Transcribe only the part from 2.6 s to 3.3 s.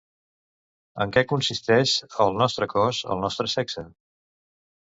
cos, el